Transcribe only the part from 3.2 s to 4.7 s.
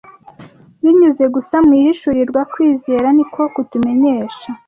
ko kutumenyesha.